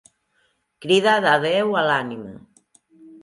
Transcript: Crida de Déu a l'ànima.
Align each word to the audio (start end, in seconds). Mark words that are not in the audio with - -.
Crida 0.85 1.13
de 1.25 1.35
Déu 1.45 1.77
a 1.81 1.83
l'ànima. 1.91 2.33